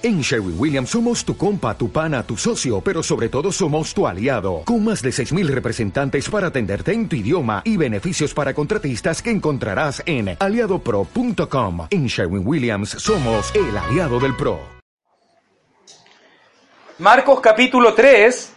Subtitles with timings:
[0.00, 4.06] En Sherwin Williams somos tu compa, tu pana, tu socio, pero sobre todo somos tu
[4.06, 9.20] aliado, con más de 6.000 representantes para atenderte en tu idioma y beneficios para contratistas
[9.20, 11.88] que encontrarás en aliadopro.com.
[11.90, 14.60] En Sherwin Williams somos el aliado del PRO.
[16.98, 18.52] Marcos capítulo 3,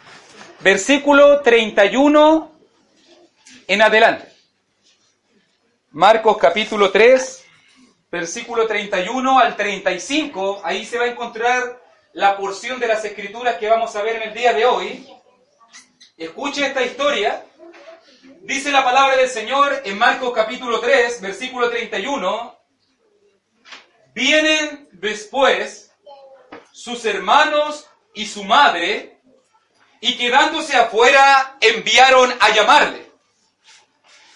[0.63, 2.51] versículo 31
[3.67, 4.27] en adelante.
[5.89, 7.40] Marcos capítulo 3,
[8.11, 11.81] versículo 31 al 35, ahí se va a encontrar
[12.11, 15.07] la porción de las escrituras que vamos a ver en el día de hoy.
[16.17, 17.45] Escuche esta historia.
[18.41, 22.59] Dice la palabra del Señor en Marcos capítulo 3, versículo 31.
[24.13, 25.93] Vienen después
[26.73, 29.21] sus hermanos y su madre,
[30.01, 33.00] y quedándose afuera enviaron a llamarle.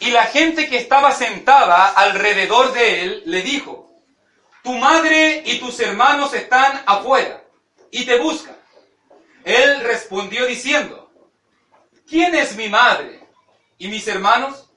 [0.05, 3.91] Y la gente que estaba sentada alrededor de él le dijo,
[4.63, 7.43] tu madre y tus hermanos están afuera
[7.89, 8.55] y te buscan.
[9.43, 11.09] Él respondió diciendo,
[12.07, 13.19] ¿quién es mi madre
[13.79, 14.69] y mis hermanos?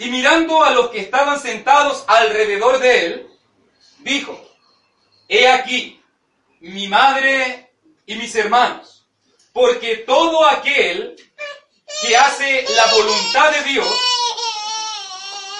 [0.00, 3.30] Y mirando a los que estaban sentados alrededor de él,
[3.98, 4.36] dijo,
[5.28, 6.02] he aquí
[6.58, 7.70] mi madre
[8.04, 9.06] y mis hermanos,
[9.52, 11.14] porque todo aquel
[12.02, 14.09] que hace la voluntad de Dios,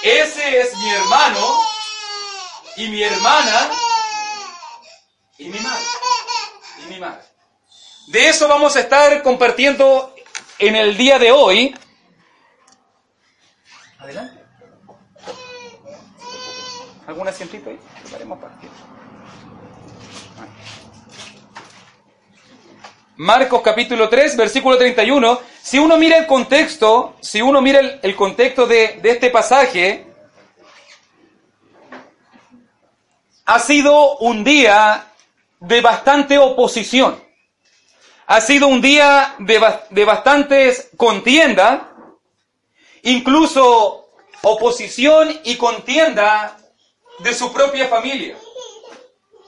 [0.03, 1.61] ese es mi hermano
[2.77, 3.71] y mi hermana
[5.39, 5.85] y mi madre.
[6.83, 7.23] Y mi madre.
[8.09, 10.15] De eso vamos a estar compartiendo
[10.59, 11.77] en el día de hoy.
[13.99, 14.41] Adelante.
[17.07, 17.79] ¿Algún asientito ahí?
[23.17, 25.41] Marcos capítulo 3, versículo 31.
[25.71, 30.05] Si uno mira el contexto, si uno mira el, contexto de, este pasaje,
[33.45, 35.13] ha sido un día
[35.61, 37.23] de bastante oposición.
[38.27, 41.93] Ha sido un día de, de bastantes contienda,
[43.03, 44.09] incluso
[44.43, 46.57] oposición y contienda
[47.21, 48.37] de su propia familia.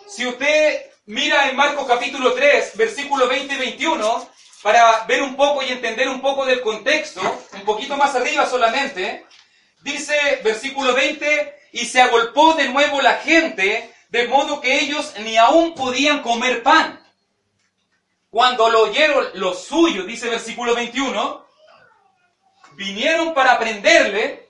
[0.07, 4.32] Si usted mira en Marcos capítulo 3, versículo 20 y 21,
[4.63, 7.21] para ver un poco y entender un poco del contexto,
[7.55, 9.27] un poquito más arriba solamente,
[9.83, 10.15] dice
[10.45, 15.75] versículo 20, y se agolpó de nuevo la gente, de modo que ellos ni aún
[15.75, 17.01] podían comer pan.
[18.31, 21.45] Cuando lo oyeron los suyos, dice versículo 21,
[22.75, 24.49] vinieron para prenderle,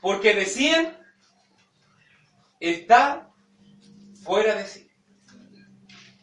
[0.00, 0.96] porque decían,
[2.60, 3.28] está
[4.22, 4.88] fuera de sí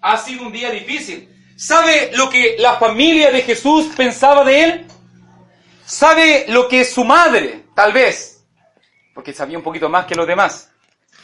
[0.05, 1.34] ha sido un día difícil.
[1.55, 4.87] ¿Sabe lo que la familia de Jesús pensaba de él?
[5.85, 8.43] ¿Sabe lo que su madre, tal vez,
[9.13, 10.71] porque sabía un poquito más que los demás,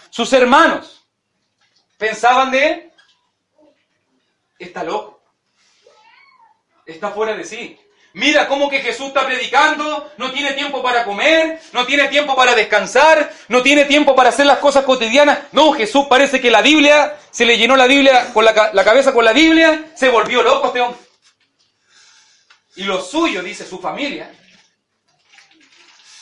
[0.09, 1.06] sus hermanos,
[1.97, 2.92] pensaban de él?
[4.59, 5.22] Está loco.
[6.86, 7.81] Está fuera de sí.
[8.14, 12.54] Mira cómo que Jesús está predicando, no tiene tiempo para comer, no tiene tiempo para
[12.54, 15.40] descansar, no tiene tiempo para hacer las cosas cotidianas.
[15.54, 19.24] No, Jesús parece que la Biblia, se le llenó la Biblia con la, cabeza con
[19.24, 21.00] la Biblia, se volvió loco este hombre.
[22.76, 24.30] Y lo suyo, dice su familia,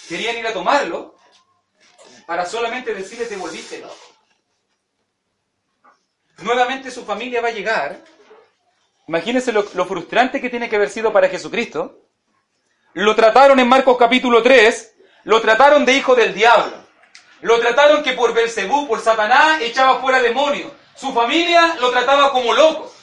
[0.08, 1.16] querían ir a tomarlo
[2.28, 4.16] para solamente decirle te volviste loco.
[6.38, 8.00] Nuevamente su familia va a llegar
[9.09, 11.97] Imagínense lo, frustrante que tiene que haber sido para Jesucristo.
[12.94, 14.94] Lo trataron en Marcos capítulo 3,
[15.24, 16.78] lo trataron de hijo del diablo.
[17.42, 20.72] Lo trataron que por Belcebú, por Satanás, echaba fuera demonios.
[20.96, 22.94] Su familia lo trataba como loco.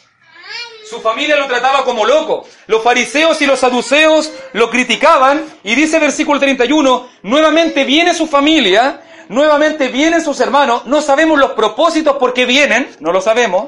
[0.89, 2.47] Su familia lo trataba como loco.
[2.69, 5.45] Los fariseos y los saduceos lo criticaban.
[5.65, 10.87] Y dice versículo 31, nuevamente viene su familia, nuevamente vienen sus hermanos.
[10.87, 13.67] No sabemos los propósitos por qué vienen, no lo sabemos.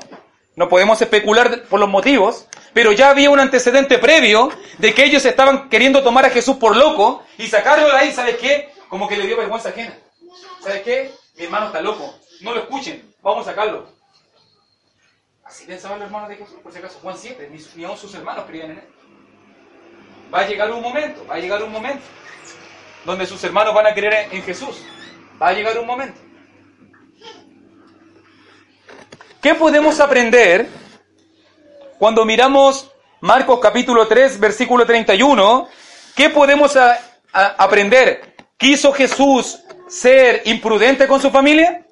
[0.58, 5.24] No podemos especular por los motivos, pero ya había un antecedente previo de que ellos
[5.24, 8.68] estaban queriendo tomar a Jesús por loco y sacarlo de ahí, ¿sabes qué?
[8.88, 9.96] Como que le dio vergüenza ajena.
[10.60, 11.12] ¿Sabes qué?
[11.36, 12.12] Mi hermano está loco.
[12.40, 13.14] No lo escuchen.
[13.22, 13.86] Vamos a sacarlo.
[15.44, 16.98] Así pensaban los hermanos de Jesús, por si acaso.
[17.02, 18.84] Juan 7, ni, aún sus hermanos creían en él.
[20.34, 22.04] Va a llegar un momento, va a llegar un momento
[23.04, 24.82] donde sus hermanos van a creer en Jesús.
[25.40, 26.20] Va a llegar un momento.
[29.40, 30.66] ¿Qué podemos aprender
[31.96, 32.90] cuando miramos
[33.20, 35.68] Marcos capítulo 3, versículo 31?
[36.16, 36.76] ¿Qué podemos
[37.32, 38.34] aprender?
[38.56, 41.86] ¿Quiso Jesús ser imprudente con su familia?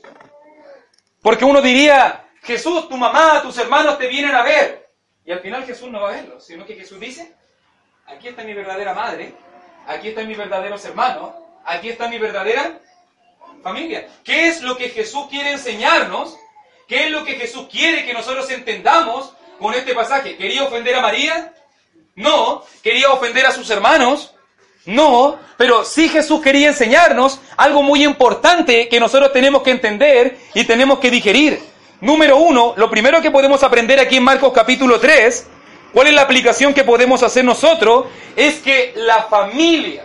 [1.22, 4.90] Porque uno diría, Jesús, tu mamá, tus hermanos te vienen a ver.
[5.24, 7.32] Y al final Jesús no va a verlos, sino que Jesús dice,
[8.06, 9.34] aquí está mi verdadera madre,
[9.86, 11.32] aquí están mis verdaderos hermanos,
[11.64, 12.80] aquí está mi verdadera
[13.62, 14.08] familia.
[14.24, 16.36] ¿Qué es lo que Jesús quiere enseñarnos
[16.86, 20.36] ¿Qué es lo que Jesús quiere que nosotros entendamos con este pasaje?
[20.36, 21.52] ¿Quería ofender a María?
[22.14, 22.64] No.
[22.82, 24.32] ¿Quería ofender a sus hermanos?
[24.84, 25.36] No.
[25.56, 31.00] Pero sí Jesús quería enseñarnos algo muy importante que nosotros tenemos que entender y tenemos
[31.00, 31.60] que digerir.
[32.00, 35.46] Número uno, lo primero que podemos aprender aquí en Marcos capítulo 3,
[35.92, 38.06] cuál es la aplicación que podemos hacer nosotros,
[38.36, 40.04] es que la familia,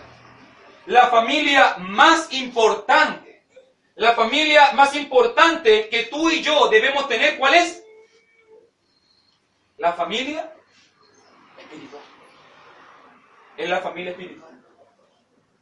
[0.87, 3.30] la familia más importante,
[3.95, 7.83] la familia más importante que tú y yo debemos tener, ¿cuál es?
[9.77, 10.53] La familia
[11.57, 12.03] espiritual.
[13.57, 14.63] Es la familia espiritual.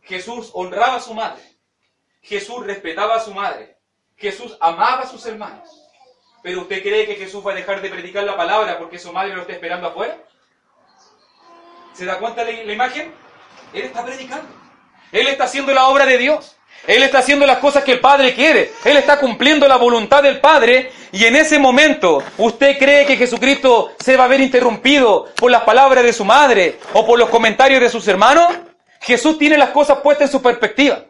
[0.03, 1.43] Jesús honraba a su madre.
[2.21, 3.77] Jesús respetaba a su madre.
[4.17, 5.69] Jesús amaba a sus hermanos.
[6.41, 9.35] Pero usted cree que Jesús va a dejar de predicar la palabra porque su madre
[9.35, 10.17] lo está esperando afuera?
[11.93, 13.13] ¿Se da cuenta la imagen?
[13.73, 14.47] Él está predicando.
[15.11, 16.58] Él está haciendo la obra de Dios.
[16.87, 18.71] Él está haciendo las cosas que el Padre quiere.
[18.83, 20.91] Él está cumpliendo la voluntad del Padre.
[21.11, 25.63] Y en ese momento, ¿usted cree que Jesucristo se va a ver interrumpido por las
[25.63, 28.47] palabras de su madre o por los comentarios de sus hermanos?
[29.01, 31.03] Jesús tiene las cosas puestas en su perspectiva.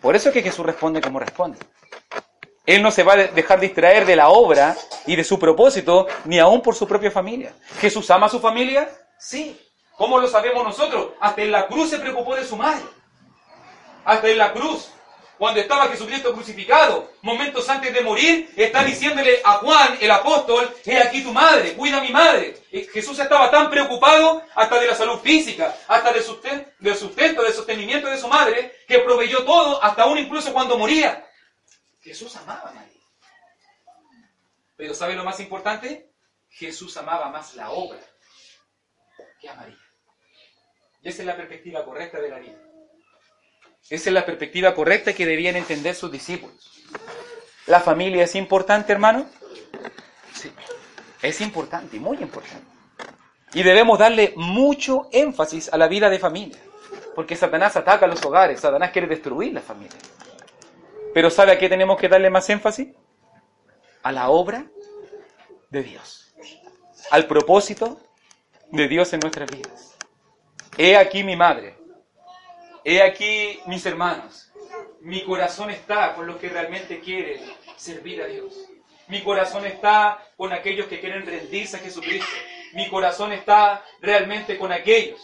[0.00, 1.58] Por eso es que Jesús responde como responde.
[2.66, 4.76] Él no se va a dejar distraer de la obra
[5.06, 7.54] y de su propósito, ni aún por su propia familia.
[7.80, 8.88] ¿Jesús ama a su familia?
[9.18, 9.58] Sí.
[9.96, 11.08] ¿Cómo lo sabemos nosotros?
[11.18, 12.82] Hasta en la cruz se preocupó de su madre.
[14.08, 14.88] Hasta en la cruz.
[15.36, 20.96] Cuando estaba Jesucristo crucificado, momentos antes de morir, está diciéndole a Juan, el apóstol, he
[20.96, 22.56] aquí tu madre, cuida a mi madre.
[22.90, 27.52] Jesús estaba tan preocupado hasta de la salud física, hasta del sustento, del sustento, del
[27.52, 31.28] sostenimiento de su madre, que proveyó todo, hasta aún incluso cuando moría.
[32.00, 33.02] Jesús amaba a María.
[34.74, 36.10] Pero ¿sabe lo más importante?
[36.48, 38.00] Jesús amaba más la obra
[39.38, 39.76] que a María.
[41.02, 42.67] Y esa es la perspectiva correcta de la vida.
[43.90, 46.70] Esa es la perspectiva correcta que debían entender sus discípulos.
[47.66, 49.26] ¿La familia es importante, hermano?
[50.34, 50.50] Sí,
[51.22, 52.66] es importante, muy importante.
[53.54, 56.58] Y debemos darle mucho énfasis a la vida de familia.
[57.14, 59.98] Porque Satanás ataca los hogares, Satanás quiere destruir la familia.
[61.14, 62.88] Pero ¿sabe a qué tenemos que darle más énfasis?
[64.02, 64.66] A la obra
[65.70, 66.34] de Dios.
[67.10, 68.00] Al propósito
[68.70, 69.96] de Dios en nuestras vidas.
[70.76, 71.77] He aquí mi madre.
[72.84, 74.50] He aquí mis hermanos.
[75.00, 77.40] Mi corazón está con los que realmente quieren
[77.76, 78.54] servir a Dios.
[79.08, 82.30] Mi corazón está con aquellos que quieren rendirse a Jesucristo.
[82.74, 85.20] Mi corazón está realmente con aquellos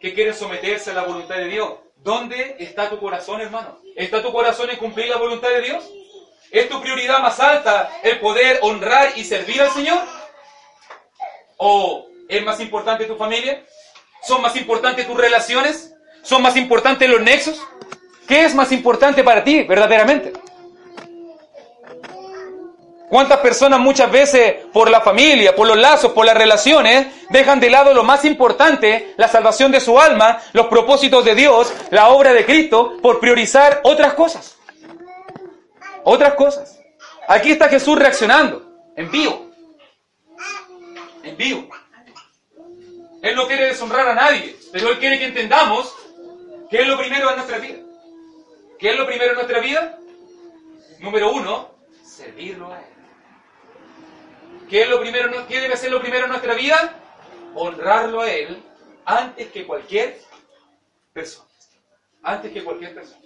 [0.00, 1.74] que quieren someterse a la voluntad de Dios.
[1.96, 3.78] ¿Dónde está tu corazón, hermano?
[3.96, 5.88] ¿Está tu corazón en cumplir la voluntad de Dios?
[6.50, 9.98] ¿Es tu prioridad más alta el poder honrar y servir al Señor?
[11.58, 13.64] ¿O es más importante tu familia?
[14.22, 15.94] ¿Son más importantes tus relaciones?
[16.28, 17.58] ¿Son más importantes los nexos?
[18.26, 20.34] ¿Qué es más importante para ti verdaderamente?
[23.08, 27.70] ¿Cuántas personas muchas veces por la familia, por los lazos, por las relaciones, dejan de
[27.70, 32.34] lado lo más importante, la salvación de su alma, los propósitos de Dios, la obra
[32.34, 34.58] de Cristo, por priorizar otras cosas?
[36.04, 36.78] Otras cosas.
[37.26, 39.50] Aquí está Jesús reaccionando, en vivo.
[41.22, 41.70] En vivo.
[43.22, 45.94] Él no quiere deshonrar a nadie, pero Él quiere que entendamos
[46.70, 47.78] qué es lo primero en nuestra vida.
[48.78, 49.98] ¿Qué es lo primero en nuestra vida?
[51.00, 51.74] Número uno,
[52.04, 52.86] servirlo a Él.
[54.68, 57.00] ¿Qué, es lo primero, ¿Qué debe ser lo primero en nuestra vida?
[57.54, 58.62] Honrarlo a Él
[59.04, 60.20] antes que cualquier
[61.12, 61.48] persona.
[62.22, 63.20] Antes que cualquier persona.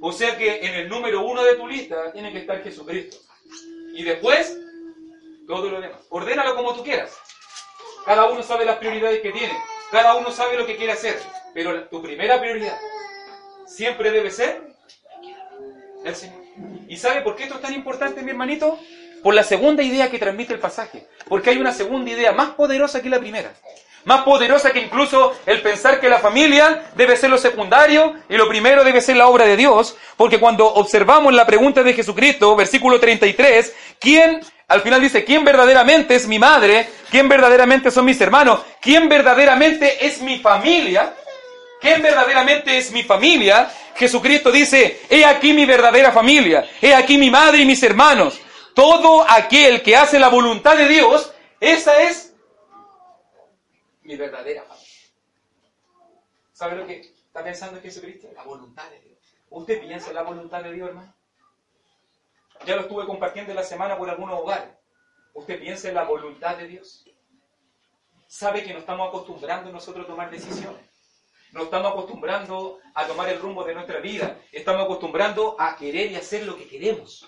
[0.00, 3.18] O sea que en el número uno de tu lista tiene que estar Jesucristo.
[3.94, 4.56] Y después,
[5.46, 6.00] todo lo demás.
[6.10, 7.16] Ordénalo como tú quieras.
[8.04, 9.56] Cada uno sabe las prioridades que tiene.
[9.90, 11.20] Cada uno sabe lo que quiere hacer.
[11.58, 12.78] Pero tu primera prioridad
[13.66, 14.62] siempre debe ser
[16.04, 16.38] el Señor.
[16.86, 18.78] ¿Y sabe por qué esto es tan importante, mi hermanito?
[19.24, 21.08] Por la segunda idea que transmite el pasaje.
[21.28, 23.52] Porque hay una segunda idea más poderosa que la primera.
[24.04, 28.48] Más poderosa que incluso el pensar que la familia debe ser lo secundario y lo
[28.48, 29.96] primero debe ser la obra de Dios.
[30.16, 36.14] Porque cuando observamos la pregunta de Jesucristo, versículo 33, ¿quién, al final dice, ¿quién verdaderamente
[36.14, 36.88] es mi madre?
[37.10, 38.60] ¿Quién verdaderamente son mis hermanos?
[38.80, 41.14] ¿Quién verdaderamente es mi familia?
[41.80, 43.70] ¿Quién verdaderamente es mi familia?
[43.94, 48.40] Jesucristo dice, he aquí mi verdadera familia, he aquí mi madre y mis hermanos.
[48.74, 52.34] Todo aquel que hace la voluntad de Dios, esa es
[54.02, 54.86] mi verdadera familia.
[56.52, 58.28] ¿Sabe lo que está pensando Jesucristo?
[58.34, 59.18] La voluntad de Dios.
[59.50, 61.14] ¿Usted piensa en la voluntad de Dios, hermano?
[62.66, 64.70] Ya lo estuve compartiendo la semana por algunos hogares.
[65.34, 67.04] ¿Usted piensa en la voluntad de Dios?
[68.26, 70.87] ¿Sabe que nos estamos acostumbrando nosotros a tomar decisiones?
[71.52, 74.38] Nos estamos acostumbrando a tomar el rumbo de nuestra vida.
[74.52, 77.26] Estamos acostumbrando a querer y hacer lo que queremos.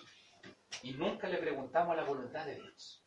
[0.83, 3.03] y nunca le preguntamos la voluntad de Dios.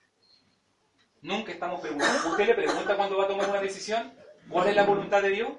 [1.22, 2.30] Nunca estamos preguntando.
[2.32, 4.14] ¿Usted le pregunta cuando va a tomar una decisión?
[4.50, 5.52] ¿Cuál es la voluntad de Dios?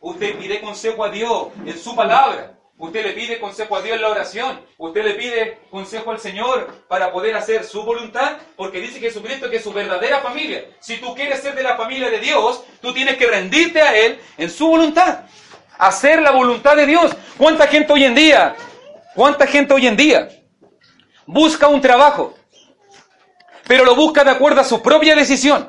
[0.00, 2.57] Usted pide consejo a Dios en su palabra.
[2.78, 4.60] Usted le pide consejo a Dios en la oración.
[4.76, 9.56] Usted le pide consejo al Señor para poder hacer su voluntad, porque dice Jesucristo que
[9.56, 10.64] es su verdadera familia.
[10.78, 14.20] Si tú quieres ser de la familia de Dios, tú tienes que rendirte a Él
[14.36, 15.22] en su voluntad.
[15.76, 17.16] Hacer la voluntad de Dios.
[17.36, 18.54] ¿Cuánta gente hoy en día?
[19.16, 20.28] ¿Cuánta gente hoy en día
[21.26, 22.34] busca un trabajo?
[23.66, 25.68] Pero lo busca de acuerdo a su propia decisión.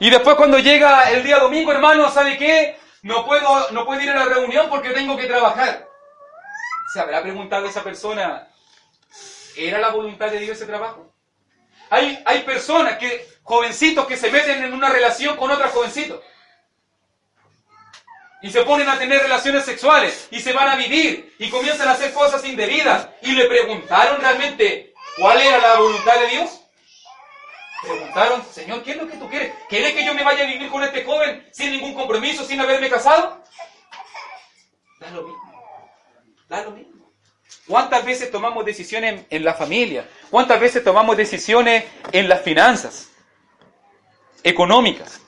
[0.00, 2.78] Y después cuando llega el día domingo, hermano, ¿sabe qué?
[3.02, 5.91] No puedo, no puedo ir a la reunión porque tengo que trabajar.
[6.92, 8.48] ¿Se habrá preguntado esa persona,
[9.56, 11.14] ¿era la voluntad de Dios ese trabajo?
[11.88, 16.22] Hay, hay personas que, jovencitos que se meten en una relación con otro jovencito.
[18.42, 21.92] Y se ponen a tener relaciones sexuales y se van a vivir y comienzan a
[21.92, 23.08] hacer cosas indebidas.
[23.22, 26.60] Y le preguntaron realmente cuál era la voluntad de Dios.
[27.82, 29.54] Preguntaron, Señor, ¿qué es lo que tú quieres?
[29.68, 32.90] ¿Quieres que yo me vaya a vivir con este joven sin ningún compromiso, sin haberme
[32.90, 33.42] casado?
[35.00, 35.51] Da lo mismo.
[36.52, 37.10] Da lo mismo.
[37.66, 40.06] ¿Cuántas veces tomamos decisiones en la familia?
[40.28, 43.08] ¿Cuántas veces tomamos decisiones en las finanzas
[44.42, 45.22] económicas?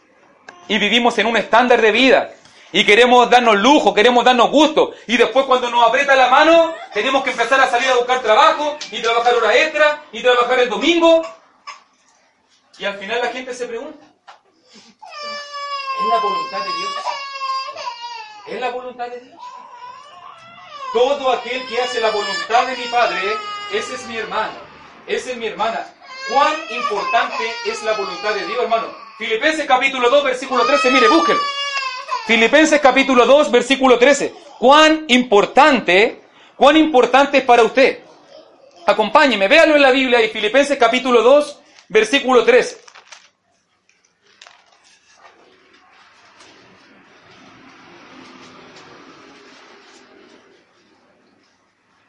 [0.68, 2.34] Y vivimos en un estándar de vida.
[2.72, 4.92] Y queremos darnos lujo, queremos darnos gusto.
[5.06, 8.76] Y después cuando nos aprieta la mano, tenemos que empezar a salir a buscar trabajo
[8.90, 11.22] y trabajar hora extra y trabajar el domingo
[12.78, 14.04] y al final la gente se pregunta,
[14.66, 16.92] ¿es la voluntad de Dios?
[18.48, 19.53] ¿Es la voluntad de Dios?
[20.94, 23.18] Todo aquel que hace la voluntad de mi Padre,
[23.72, 24.52] ese es mi hermano,
[25.08, 25.92] esa es mi hermana.
[26.32, 28.86] ¿Cuán importante es la voluntad de Dios, hermano?
[29.18, 31.42] Filipenses capítulo 2, versículo 13, mire, búsquenlo.
[32.28, 34.34] Filipenses capítulo 2, versículo 13.
[34.60, 36.22] ¿Cuán importante,
[36.54, 38.04] cuán importante es para usted?
[38.86, 41.58] Acompáñeme, véalo en la Biblia y Filipenses capítulo 2,
[41.88, 42.83] versículo 3.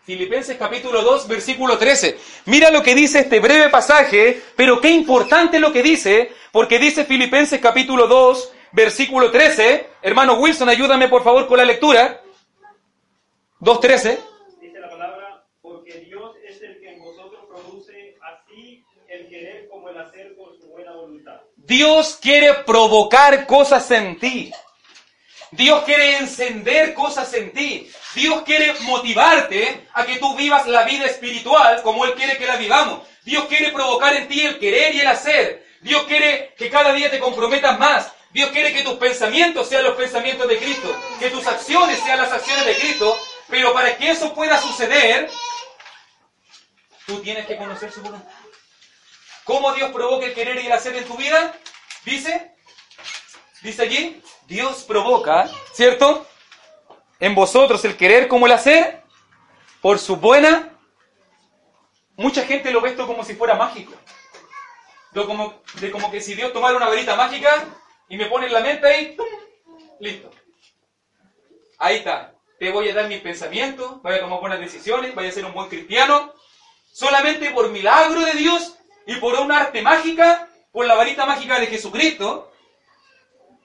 [0.06, 2.20] Filipenses capítulo 2, versículo 13.
[2.46, 7.06] Mira lo que dice este breve pasaje, pero qué importante lo que dice, porque dice
[7.06, 9.90] Filipenses capítulo 2, versículo 13.
[10.04, 12.22] Hermano Wilson, ayúdame por favor con la lectura.
[13.62, 14.20] 2.13.
[21.58, 24.52] Dios quiere provocar cosas en ti.
[25.56, 27.92] Dios quiere encender cosas en ti.
[28.14, 32.58] Dios quiere motivarte a que tú vivas la vida espiritual como Él quiere que la
[32.58, 33.08] vivamos.
[33.24, 35.66] Dios quiere provocar en ti el querer y el hacer.
[35.82, 38.12] Dios quiere que cada día te comprometas más.
[38.32, 40.96] Dios quiere que tus pensamientos sean los pensamientos de Cristo.
[41.20, 43.18] Que tus acciones sean las acciones de Cristo.
[43.48, 45.30] Pero para que eso pueda suceder,
[47.06, 48.32] tú tienes que conocer su voluntad.
[49.46, 51.54] ¿Cómo Dios provoca el querer y el hacer en tu vida?
[52.04, 52.55] Dice,
[53.66, 56.26] dice allí, Dios provoca, ¿cierto?
[57.20, 59.04] En vosotros el querer como el hacer,
[59.82, 60.70] por su buena.
[62.16, 63.94] Mucha gente lo ve esto como si fuera mágico.
[65.12, 67.66] De como, como que si Dios tomara una varita mágica
[68.08, 69.18] y me pone en la mente y
[70.04, 70.30] listo.
[71.78, 72.34] Ahí está.
[72.60, 75.54] Te voy a dar mis pensamientos, voy a tomar buenas decisiones, voy a ser un
[75.54, 76.34] buen cristiano.
[76.92, 81.68] Solamente por milagro de Dios y por un arte mágica, por la varita mágica de
[81.68, 82.52] Jesucristo,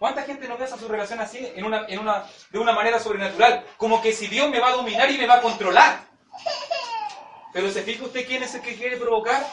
[0.01, 3.67] ¿cuánta gente no besa su relación así, en una, en una, de una manera sobrenatural?
[3.77, 6.01] Como que si Dios me va a dominar y me va a controlar.
[7.53, 9.47] Pero ¿se fija usted quién es el que quiere provocar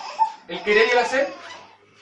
[0.48, 1.34] el querer y el hacer?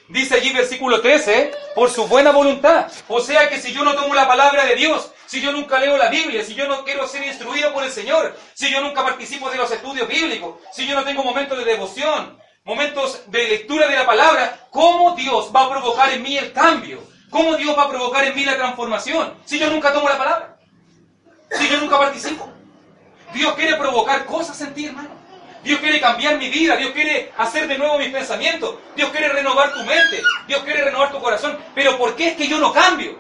[0.10, 2.92] Dice allí versículo 13, por su buena voluntad.
[3.08, 5.98] O sea que si yo no tomo la palabra de Dios, si yo nunca leo
[5.98, 9.50] la Biblia, si yo no quiero ser instruido por el Señor, si yo nunca participo
[9.50, 13.96] de los estudios bíblicos, si yo no tengo momentos de devoción, momentos de lectura de
[13.96, 17.14] la palabra, ¿cómo Dios va a provocar en mí el cambio?
[17.29, 19.34] ¿Cómo Dios va a provocar en mí la transformación?
[19.46, 20.58] Si yo nunca tomo la palabra,
[21.51, 22.50] si yo nunca participo.
[23.34, 25.10] Dios quiere provocar cosas en ti, hermano.
[25.63, 29.74] Dios quiere cambiar mi vida, Dios quiere hacer de nuevo mis pensamientos, Dios quiere renovar
[29.74, 31.58] tu mente, Dios quiere renovar tu corazón.
[31.74, 33.17] Pero ¿por qué es que yo no cambio?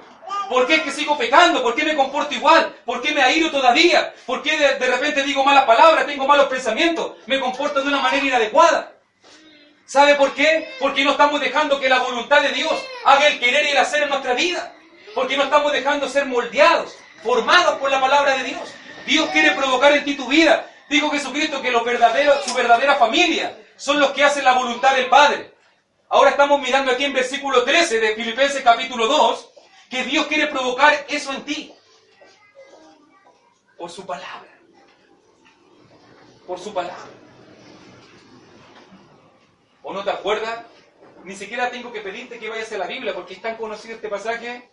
[0.47, 1.63] ¿Por qué es que sigo pecando?
[1.63, 2.75] ¿Por qué me comporto igual?
[2.85, 4.13] ¿Por qué me airo todavía?
[4.27, 7.99] ¿Por qué de, de repente digo malas palabras, tengo malos pensamientos, me comporto de una
[7.99, 8.94] manera inadecuada?
[9.85, 10.75] ¿Sabe por qué?
[10.79, 12.73] Porque no estamos dejando que la voluntad de Dios
[13.05, 14.73] haga el querer y el hacer en nuestra vida.
[15.13, 18.73] Porque no estamos dejando ser moldeados, formados por la palabra de Dios.
[19.05, 20.69] Dios quiere provocar en ti tu vida.
[20.89, 25.07] Dijo Jesucristo que los verdaderos, su verdadera familia son los que hacen la voluntad del
[25.07, 25.53] Padre.
[26.09, 29.49] Ahora estamos mirando aquí en versículo 13 de Filipenses capítulo 2,
[29.89, 31.73] que Dios quiere provocar eso en ti.
[33.77, 34.49] Por su palabra.
[36.47, 37.24] Por su palabra.
[39.85, 40.65] ¿O no te acuerdas?
[41.23, 44.09] Ni siquiera tengo que pedirte que vayas a la Biblia porque es tan conocido este
[44.09, 44.67] pasaje.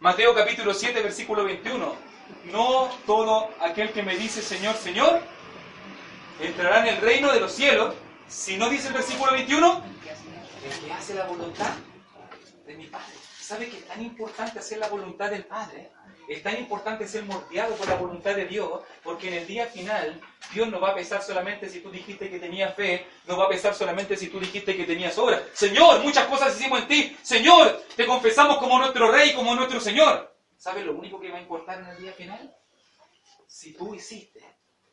[0.00, 1.94] Mateo capítulo 7, versículo 21.
[2.46, 5.20] No todo aquel que me dice Señor, Señor,
[6.40, 7.94] entrará en el reino de los cielos.
[8.28, 9.82] Si no dice el versículo 21,
[10.64, 11.74] el que hace la voluntad
[12.66, 13.12] de mi Padre.
[13.38, 15.90] ¿Sabe que es tan importante hacer la voluntad del Padre?
[16.28, 20.20] Es tan importante ser moldeado por la voluntad de Dios, porque en el día final
[20.52, 23.48] Dios no va a pesar solamente si tú dijiste que tenías fe, no va a
[23.48, 25.42] pesar solamente si tú dijiste que tenías obra.
[25.52, 27.16] Señor, muchas cosas hicimos en ti.
[27.22, 30.34] Señor, te confesamos como nuestro Rey, como nuestro Señor.
[30.56, 32.56] ¿Sabes lo único que va a importar en el día final?
[33.46, 34.42] Si tú hiciste,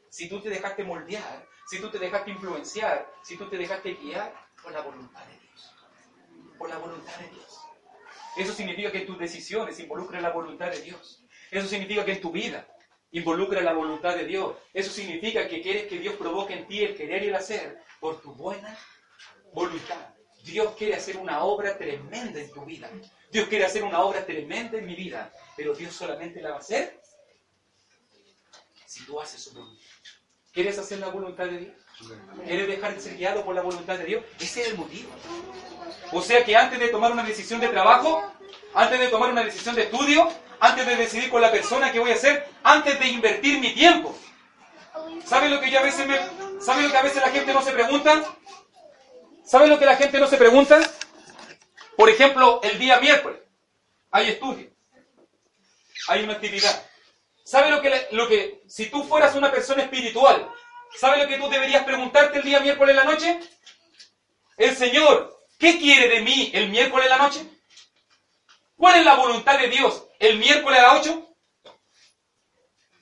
[0.09, 4.33] si tú te dejaste moldear, si tú te dejaste influenciar, si tú te dejaste guiar
[4.63, 5.75] por la voluntad de Dios.
[6.57, 7.59] Por la voluntad de Dios.
[8.38, 11.18] Eso significa que tus decisiones involucra la voluntad de Dios.
[11.51, 12.67] Eso significa que en tu vida
[13.11, 14.55] involucra la voluntad de Dios.
[14.73, 18.21] Eso significa que quieres que Dios provoque en ti el querer y el hacer por
[18.21, 18.77] tu buena
[19.53, 20.13] voluntad.
[20.43, 22.89] Dios quiere hacer una obra tremenda en tu vida.
[23.31, 25.31] Dios quiere hacer una obra tremenda en mi vida.
[25.55, 26.99] Pero Dios solamente la va a hacer
[28.85, 29.83] si tú haces su voluntad.
[30.51, 31.73] ¿Quieres hacer la voluntad de Dios?
[32.45, 34.23] ¿Quieres dejar de ser guiado por la voluntad de Dios?
[34.39, 35.09] Ese es el motivo.
[36.11, 38.23] O sea que antes de tomar una decisión de trabajo,
[38.73, 40.29] antes de tomar una decisión de estudio,
[40.59, 44.17] antes de decidir con la persona que voy a ser, antes de invertir mi tiempo.
[45.25, 46.17] ¿Sabe lo que yo a veces me,
[46.61, 48.23] ¿Sabe lo que a veces la gente no se pregunta?
[49.45, 50.79] ¿Sabe lo que la gente no se pregunta?
[51.95, 53.41] Por ejemplo, el día miércoles
[54.11, 54.69] hay estudio,
[56.07, 56.85] hay una actividad.
[57.43, 60.49] ¿Sabe lo que, lo que, si tú fueras una persona espiritual,
[60.98, 63.39] ¿sabe lo que tú deberías preguntarte el día miércoles en la noche?
[64.58, 67.46] El Señor, ¿Qué quiere de mí el miércoles de la noche?
[68.77, 71.36] ¿Cuál es la voluntad de Dios el miércoles a las 8?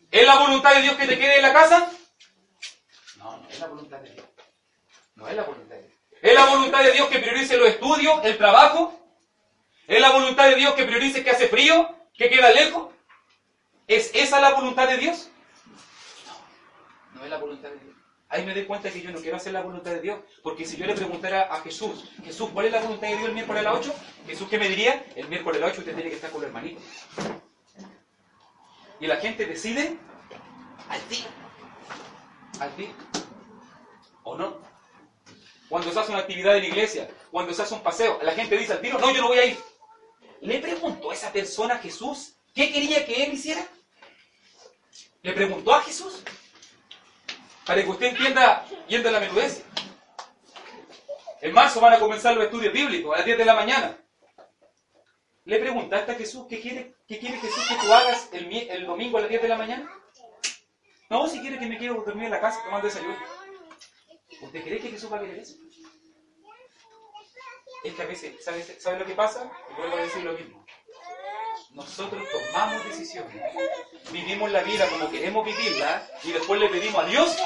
[0.10, 1.91] ¿Es la voluntad de Dios que te quede en la casa?
[3.17, 4.25] No, no es la voluntad de Dios.
[5.13, 5.94] No es la voluntad de Dios.
[6.20, 9.00] ¿Es la voluntad de Dios que priorice los estudios, el trabajo?
[9.86, 12.91] ¿Es la voluntad de Dios que priorice que hace frío, que queda lejos?
[13.86, 15.30] ¿Es esa la voluntad de Dios?
[17.17, 17.95] No, es la voluntad de Dios.
[18.30, 20.19] Ahí me doy cuenta que yo no quiero hacer la voluntad de Dios.
[20.43, 23.34] Porque si yo le preguntara a Jesús, Jesús, ¿cuál es la voluntad de Dios el
[23.34, 23.95] miércoles a las 8?
[24.27, 25.06] Jesús, ¿qué me diría?
[25.15, 26.84] El miércoles a las 8 usted tiene que estar con los hermanitos.
[28.99, 29.97] Y la gente decide
[30.89, 31.27] al día.
[32.60, 32.93] Al día.
[34.23, 34.58] ¿O no?
[35.69, 38.58] Cuando se hace una actividad en la iglesia, cuando se hace un paseo, la gente
[38.58, 39.58] dice al tiro, no, yo no voy a ir.
[40.41, 43.65] Le preguntó a esa persona a Jesús, ¿qué quería que él hiciera?
[45.21, 46.23] ¿Le preguntó a Jesús?
[47.67, 49.63] Para que usted entienda yendo a la menudez.
[51.41, 53.97] En marzo van a comenzar los estudios bíblicos a las 10 de la mañana.
[55.43, 59.21] ¿Le preguntaste a Jesús qué quiere, qué quiere Jesús que tú hagas el, domingo a
[59.21, 59.91] las 10 de la mañana?
[61.10, 63.17] No, si quiere que me quiero dormir en la casa tomando desayuno.
[64.41, 65.56] ¿Usted cree que Jesús va a querer eso?
[67.84, 69.49] Es que a veces, ¿sabe, ¿sabe lo que pasa?
[69.77, 70.65] Vuelvo a decir lo mismo.
[71.71, 73.41] Nosotros tomamos decisiones,
[74.12, 77.38] vivimos la vida como queremos vivirla y después le pedimos a Dios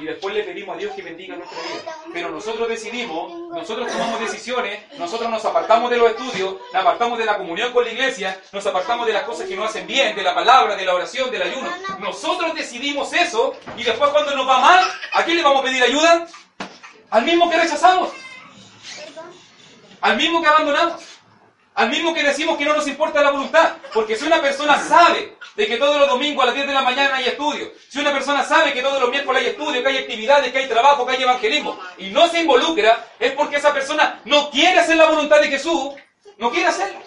[0.00, 1.94] y después le pedimos a Dios que bendiga nuestra vida.
[2.12, 7.24] Pero nosotros decidimos, nosotros tomamos decisiones, nosotros nos apartamos de los estudios, nos apartamos de
[7.24, 10.22] la comunión con la iglesia, nos apartamos de las cosas que no hacen bien, de
[10.22, 11.68] la palabra, de la oración, del ayuno.
[11.98, 15.82] Nosotros decidimos eso y después cuando nos va mal, ¿a quién le vamos a pedir
[15.82, 16.26] ayuda?
[17.10, 18.10] Al mismo que rechazamos.
[20.00, 21.07] Al mismo que abandonamos.
[21.78, 23.76] Al mismo que decimos que no nos importa la voluntad.
[23.94, 26.82] Porque si una persona sabe de que todos los domingos a las 10 de la
[26.82, 29.98] mañana hay estudio, si una persona sabe que todos los miércoles hay estudio, que hay
[29.98, 34.20] actividades, que hay trabajo, que hay evangelismo, y no se involucra, es porque esa persona
[34.24, 35.94] no quiere hacer la voluntad de Jesús,
[36.36, 37.00] no quiere hacerla.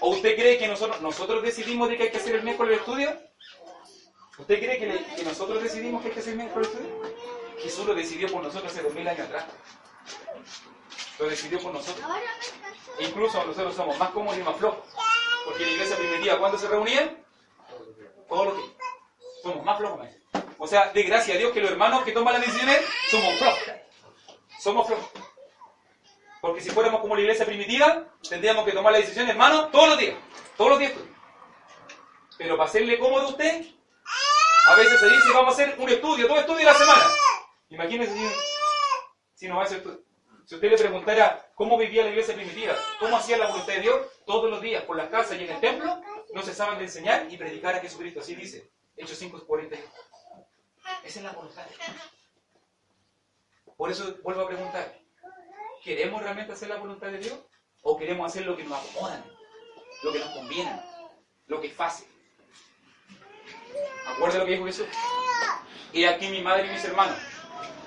[0.00, 3.16] ¿O usted cree que nosotros, decidimos de que hay que hacer el miércoles el estudio?
[4.36, 7.02] ¿Usted cree que, que nosotros decidimos que hay que hacer el miércoles el estudio?
[7.62, 9.46] Jesús lo decidió por nosotros hace dos mil años atrás
[11.18, 12.04] lo decidió por nosotros.
[12.98, 14.84] incluso nosotros somos más cómodos y más flojos.
[15.44, 17.24] Porque la iglesia primitiva, ¿cuándo se reunían?
[18.28, 18.70] Todos los días.
[19.42, 20.06] Somos más flojos.
[20.58, 23.62] O sea, de gracia a Dios que los hermanos que toman las decisiones somos flojos.
[24.58, 25.10] Somos flojos.
[26.40, 29.98] Porque si fuéramos como la iglesia primitiva, tendríamos que tomar las decisiones, hermano, todos los
[29.98, 30.16] días.
[30.56, 30.92] Todos los días.
[32.38, 33.64] Pero para hacerle cómodo a usted,
[34.66, 37.04] a veces se dice, vamos a hacer un estudio, dos estudios a la semana.
[37.70, 38.28] Imagínese si,
[39.34, 40.05] si no va a hacer estudio.
[40.46, 44.06] Si usted le preguntara cómo vivía la iglesia primitiva, cómo hacía la voluntad de Dios,
[44.24, 46.00] todos los días por las casas y en el templo,
[46.32, 48.20] no cesaban de enseñar y predicar a Jesucristo.
[48.20, 49.72] Así dice, Hechos 5.40.
[51.02, 52.12] Esa es la voluntad de Dios.
[53.76, 54.96] Por eso vuelvo a preguntar,
[55.82, 57.40] ¿queremos realmente hacer la voluntad de Dios?
[57.82, 59.24] ¿O queremos hacer lo que nos acomodan,
[60.04, 60.80] lo que nos conviene,
[61.48, 62.06] lo que es fácil?
[64.06, 64.86] ¿Acuerda lo que dijo Jesús?
[65.92, 67.18] Y aquí mi madre y mis hermanos.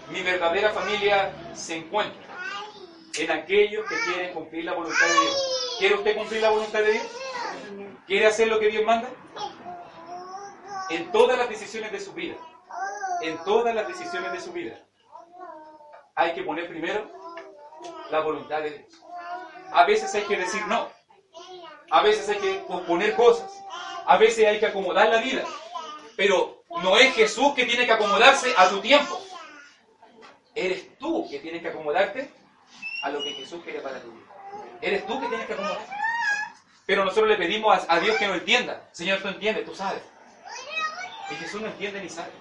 [0.10, 2.29] mi verdadera familia se encuentra
[3.17, 5.76] en aquellos que quieren cumplir la voluntad de Dios.
[5.80, 7.08] ¿Quiere usted cumplir la voluntad de Dios?
[8.06, 9.10] ¿Quiere hacer lo que Dios manda?
[10.89, 12.36] En todas las decisiones de su vida,
[13.22, 14.84] en todas las decisiones de su vida,
[16.15, 17.10] hay que poner primero
[18.12, 19.02] la voluntad de Dios.
[19.72, 20.89] A veces hay que decir no.
[21.91, 23.52] A veces hay que posponer cosas.
[24.06, 25.43] A veces hay que acomodar la vida.
[26.15, 29.19] Pero no es Jesús que tiene que acomodarse a tu tiempo.
[30.56, 32.38] Eres tú que tienes que acomodarte
[33.03, 34.25] a lo que Jesús quiere para tu vida.
[34.81, 35.91] Eres tú que tienes que acomodarte.
[36.85, 38.89] Pero nosotros le pedimos a, Dios que no entienda.
[38.91, 40.01] Señor, tú entiendes, tú sabes.
[41.29, 42.31] Y Jesús no entiende ni sabe.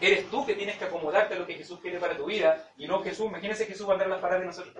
[0.00, 2.86] Eres tú que tienes que acomodarte a lo que Jesús quiere para tu vida y
[2.86, 3.26] no Jesús.
[3.26, 4.74] Imagínese Jesús va a andar las paradas de nosotros.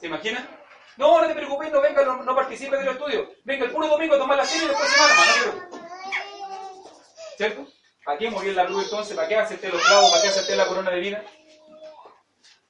[0.00, 0.48] ¿Se imagina?
[0.96, 3.30] No, no te preocupes, no venga, no, no participe del estudio.
[3.44, 5.08] Venga el puro domingo a tomar la serie y después se va.
[7.36, 7.66] ¿Cierto?
[8.04, 9.14] ¿Para qué morir la luz entonces?
[9.14, 10.10] ¿Para qué hacerte los clavos?
[10.10, 11.22] ¿Para qué hacerte la corona de vida?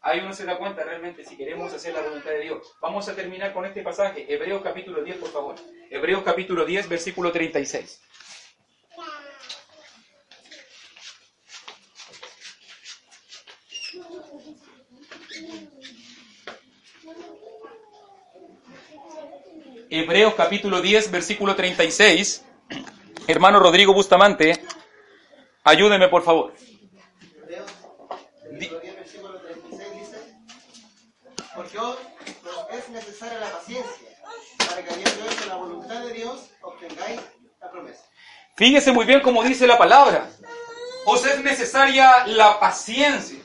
[0.09, 2.75] Ahí uno se da cuenta realmente si queremos hacer la voluntad de Dios.
[2.81, 5.55] Vamos a terminar con este pasaje, Hebreos capítulo 10, por favor.
[5.90, 8.01] Hebreos capítulo 10, versículo 36.
[19.90, 22.44] Hebreos capítulo 10, versículo 36.
[23.27, 24.59] Hermano Rodrigo Bustamante,
[25.64, 26.55] ayúdeme por favor.
[27.42, 27.71] Hebreos
[28.49, 30.18] capítulo 10, versículo 36 dice,
[31.55, 31.97] porque os
[32.71, 34.09] es necesaria la paciencia,
[34.68, 37.21] para que habiendo hecho la voluntad de Dios, obtengáis
[37.61, 38.05] la promesa.
[38.59, 40.29] Fíjese muy bien cómo dice la palabra.
[41.07, 43.38] Os es necesaria la paciencia.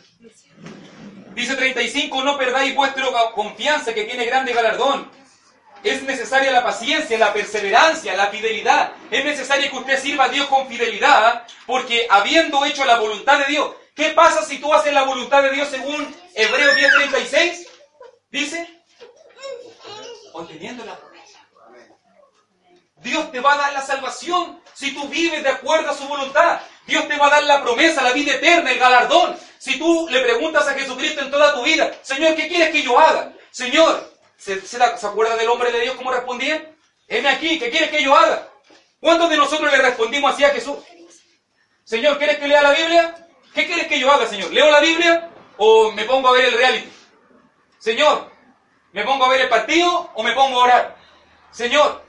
[1.34, 5.10] Dice 35, no perdáis vuestra confianza que tiene grande galardón
[5.84, 8.93] es necesaria la paciencia, la perseverancia, la fidelidad.
[9.12, 13.45] Es necesario que usted sirva a Dios con fidelidad, porque habiendo hecho la voluntad de
[13.47, 17.67] Dios, ¿qué pasa si tú haces la voluntad de Dios según Hebreos 10:36?
[18.32, 18.82] Dice,
[20.32, 20.97] obteniendo la.
[23.03, 26.61] Dios te va a dar la salvación si tú vives de acuerdo a su voluntad.
[26.87, 29.37] Dios te va a dar la promesa, la vida eterna, el galardón.
[29.59, 32.99] Si tú le preguntas a Jesucristo en toda tu vida, Señor, ¿qué quieres que yo
[32.99, 33.33] haga?
[33.51, 34.13] Señor,
[34.43, 36.75] ¿Se, acuerda del hombre de Dios cómo respondía?
[37.07, 38.49] Heme aquí, ¿qué quieres que yo haga?
[38.99, 40.79] ¿Cuántos de nosotros le respondimos así a Jesús?
[41.85, 43.15] Señor, ¿quieres que lea la Biblia?
[43.53, 44.51] ¿Qué quieres que yo haga, Señor?
[44.51, 46.91] ¿Leo la Biblia o me pongo a ver el reality?
[47.79, 48.29] Señor,
[48.91, 50.97] ¿me pongo a ver el partido o me pongo a orar?
[51.51, 52.02] Señor,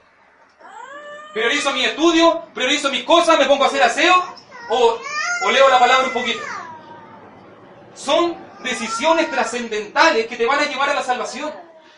[1.35, 2.42] ¿priorizo mi estudio?
[2.55, 3.38] ¿Priorizo mis cosas?
[3.38, 4.25] ¿Me pongo a hacer aseo?
[4.70, 4.99] ¿O,
[5.51, 6.40] leo la palabra un poquito?
[7.92, 11.53] Son decisiones trascendentales que te van a llevar a la salvación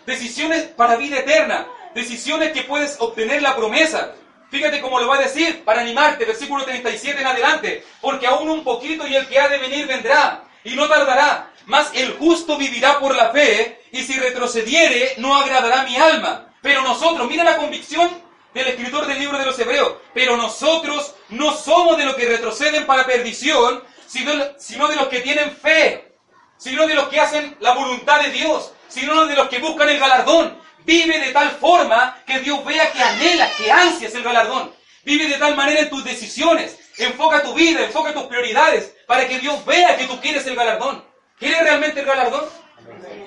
[0.07, 4.15] decisiones para vida eterna, decisiones que puedes obtener la promesa.
[4.51, 8.63] Fíjate cómo lo va a decir para animarte, versículo 37 en adelante, porque aún un
[8.63, 13.01] poquito y el que ha de venir vendrá, y no tardará, mas el justo vivirá
[13.01, 16.55] por la fe, y si retrocediere no agradará mi alma.
[16.63, 18.09] Pero nosotros, mira la convicción
[18.57, 22.87] del escritor del libro de los Hebreos, pero nosotros no somos de los que retroceden
[22.87, 26.13] para perdición, sino, sino de los que tienen fe,
[26.57, 29.99] sino de los que hacen la voluntad de Dios sino de los que buscan el
[29.99, 30.59] galardón.
[30.85, 34.73] Vive de tal forma que Dios vea que anhelas, que ansias el galardón.
[35.05, 36.79] Vive de tal manera en tus decisiones.
[36.99, 41.05] Enfoca tu vida, enfoca tus prioridades para que Dios vea que tú quieres el galardón.
[41.39, 42.45] ¿Quieres realmente el galardón?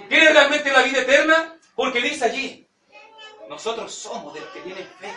[0.07, 1.55] ¿Quieres realmente la vida eterna?
[1.75, 2.67] Porque dice allí,
[3.49, 5.11] nosotros somos de los que tienen fe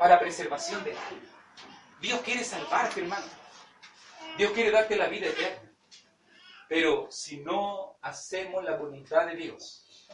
[0.00, 1.22] para preservación del alma.
[2.00, 3.26] Dios quiere salvarte, hermano.
[4.36, 5.72] Dios quiere darte la vida eterna.
[6.68, 10.08] Pero si no hacemos la voluntad de Dios,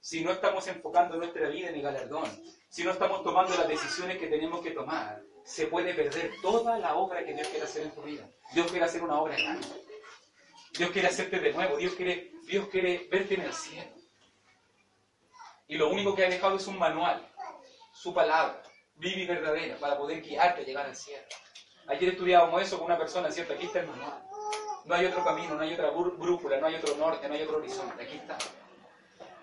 [0.00, 2.24] si no estamos enfocando nuestra vida en el galardón,
[2.70, 6.96] si no estamos tomando las decisiones que tenemos que tomar, se puede perder toda la
[6.96, 8.26] obra que Dios quiere hacer en tu vida.
[8.54, 9.66] Dios quiere hacer una obra grande.
[10.72, 11.76] Dios quiere hacerte de nuevo.
[11.76, 13.95] Dios quiere, Dios quiere verte en el cielo.
[15.68, 17.26] Y lo único que ha dejado es un manual,
[17.92, 18.62] su palabra,
[18.94, 21.24] viva y verdadera, para poder guiarte a llegar al cielo.
[21.88, 23.54] Ayer estudiábamos eso con una persona, ¿cierto?
[23.54, 24.22] Aquí está el manual.
[24.84, 27.58] No hay otro camino, no hay otra brújula, no hay otro norte, no hay otro
[27.58, 28.02] horizonte.
[28.02, 28.38] Aquí está.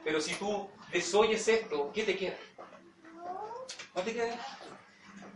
[0.03, 2.37] Pero si tú desoyes esto, ¿qué te queda?
[3.95, 4.35] No te queda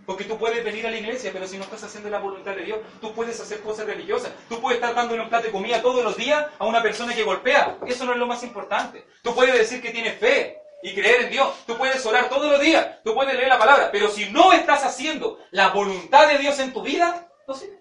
[0.05, 2.63] Porque tú puedes venir a la iglesia, pero si no estás haciendo la voluntad de
[2.63, 4.31] Dios, tú puedes hacer cosas religiosas.
[4.47, 7.23] Tú puedes estar dándole un plato de comida todos los días a una persona que
[7.23, 7.77] golpea.
[7.85, 9.05] Eso no es lo más importante.
[9.21, 11.53] Tú puedes decir que tienes fe y creer en Dios.
[11.65, 13.01] Tú puedes orar todos los días.
[13.03, 13.89] Tú puedes leer la palabra.
[13.91, 17.79] Pero si no estás haciendo la voluntad de Dios en tu vida, no sirve.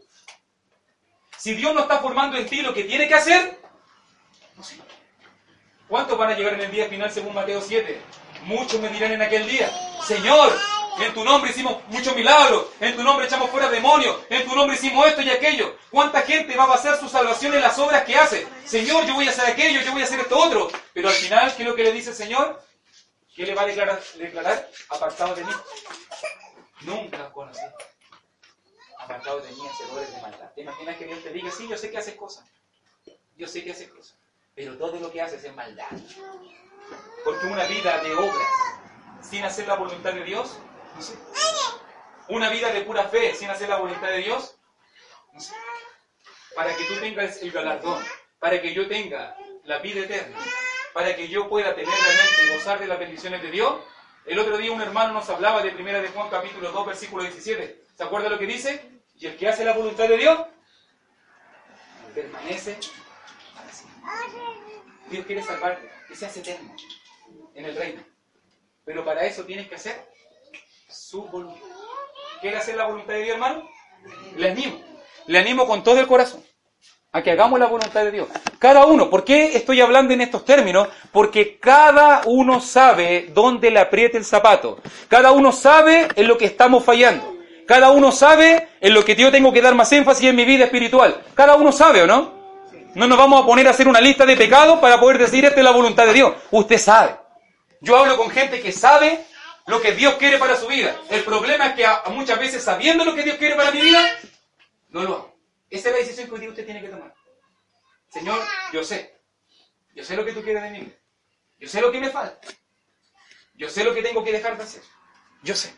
[1.37, 3.61] Si Dios no está formando en ti lo que tiene que hacer,
[4.57, 4.77] no sé.
[5.89, 8.01] ¿Cuántos van a llegar en el día final según Mateo 7?
[8.45, 9.71] Muchos me dirán en aquel día,
[10.05, 10.53] Señor,
[10.99, 12.69] En tu nombre hicimos muchos milagros.
[12.81, 14.17] En tu nombre echamos fuera demonios.
[14.31, 15.77] En tu nombre hicimos esto y aquello.
[15.91, 18.47] ¿Cuánta gente va a basar su salvación en las obras que hace?
[18.65, 20.71] Señor, yo voy a hacer aquello, yo voy a hacer esto otro.
[20.95, 22.63] Pero al final, ¿qué es lo que le dice el Señor?
[23.37, 24.03] ¿Qué le va a declarar?
[24.14, 24.70] declarar?
[24.88, 25.53] Apartado de mí.
[26.81, 27.61] Nunca conocí.
[28.99, 30.51] Apartado de mí, hacedores de maldad.
[30.55, 32.46] ¿Te imaginas que Dios te diga, sí, yo sé que haces cosas?
[33.37, 34.16] Yo sé que haces cosas.
[34.55, 35.85] Pero todo lo que haces es maldad.
[37.25, 38.49] Porque una vida de obras
[39.20, 40.59] sin hacer la voluntad de Dios,
[40.94, 41.18] no sé.
[42.29, 44.57] Una vida de pura fe sin hacer la voluntad de Dios,
[45.35, 45.53] no sé.
[46.55, 48.03] Para que tú tengas el galardón,
[48.38, 50.38] para que yo tenga la vida eterna,
[50.97, 53.71] para que yo pueda tener realmente y gozar de las bendiciones de Dios.
[54.25, 57.85] El otro día un hermano nos hablaba de Primera de Juan capítulo 2 versículo 17.
[57.95, 59.03] ¿Se acuerda lo que dice?
[59.17, 60.41] Y el que hace la voluntad de Dios
[62.15, 62.79] permanece
[63.55, 64.11] para siempre.
[65.11, 66.75] Dios quiere salvarte, que seas eterno
[67.55, 68.03] en el reino.
[68.87, 70.03] Pero para eso tienes que hacer
[70.89, 71.61] su voluntad.
[72.41, 73.69] ¿Quiere hacer la voluntad de Dios, hermano?
[74.35, 74.83] Le animo.
[75.27, 76.43] Le animo con todo el corazón
[77.16, 78.29] a que hagamos la voluntad de Dios.
[78.59, 80.88] Cada uno, ¿por qué estoy hablando en estos términos?
[81.12, 84.79] Porque cada uno sabe dónde le apriete el zapato.
[85.09, 87.35] Cada uno sabe en lo que estamos fallando.
[87.66, 90.64] Cada uno sabe en lo que yo tengo que dar más énfasis en mi vida
[90.64, 91.22] espiritual.
[91.35, 92.35] Cada uno sabe, ¿o no?
[92.94, 95.59] No nos vamos a poner a hacer una lista de pecados para poder decir esta
[95.59, 96.35] es la voluntad de Dios.
[96.50, 97.16] Usted sabe.
[97.81, 99.24] Yo hablo con gente que sabe
[99.66, 100.94] lo que Dios quiere para su vida.
[101.09, 104.07] El problema es que muchas veces sabiendo lo que Dios quiere para mi vida,
[104.90, 105.36] no lo hago.
[105.70, 107.14] Esa es la decisión que hoy día usted tiene que tomar.
[108.09, 108.40] Señor,
[108.72, 109.20] yo sé.
[109.94, 110.92] Yo sé lo que tú quieres de vida.
[111.59, 112.48] Yo sé lo que me falta.
[113.55, 114.83] Yo sé lo que tengo que dejar de hacer.
[115.42, 115.74] Yo sé.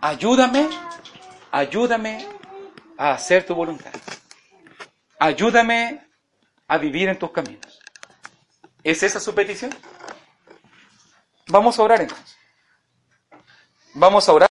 [0.00, 0.68] Ayúdame,
[1.50, 2.26] ayúdame
[2.96, 3.92] a hacer tu voluntad.
[5.18, 6.06] Ayúdame
[6.68, 7.80] a vivir en tus caminos.
[8.84, 9.74] ¿Es esa su petición?
[11.48, 12.36] Vamos a orar entonces.
[13.94, 14.46] Vamos a orar.